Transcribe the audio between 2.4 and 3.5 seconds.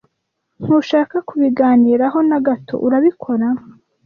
gato, urabikora?